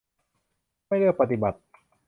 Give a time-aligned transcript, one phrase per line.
[0.87, 1.59] ไม่เลือกปฏิบัติ